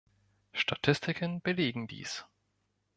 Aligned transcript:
Statistiken 0.53 1.41
belegen 1.43 1.85
dies. 1.85 2.25